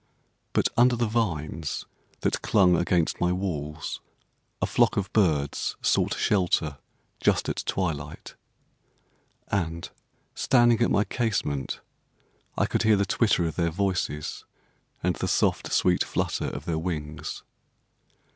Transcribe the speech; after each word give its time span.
But 0.53 0.67
under 0.75 0.95
the 0.95 1.05
vines 1.05 1.85
that 2.21 2.41
clung 2.41 2.75
against 2.75 3.21
my 3.21 3.31
walls, 3.31 4.01
a 4.59 4.65
flock 4.65 4.97
of 4.97 5.13
birds 5.13 5.75
sought 5.79 6.15
shelter 6.15 6.79
just 7.19 7.47
at 7.47 7.57
twilight; 7.67 8.33
And, 9.49 9.91
standing 10.33 10.81
at 10.81 10.89
my 10.89 11.03
casement, 11.03 11.81
I 12.57 12.65
could 12.65 12.81
hear 12.81 12.95
the 12.95 13.05
twitter 13.05 13.45
of 13.45 13.57
their 13.57 13.69
voices 13.69 14.43
and 15.03 15.15
the 15.17 15.27
soft, 15.27 15.71
sweet 15.71 16.03
flutter 16.03 16.47
of 16.47 16.65
their 16.65 16.79
wings. 16.79 17.43